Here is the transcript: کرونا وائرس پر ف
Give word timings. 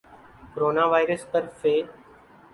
کرونا 0.53 0.83
وائرس 0.91 1.23
پر 1.31 1.43
ف 1.59 1.61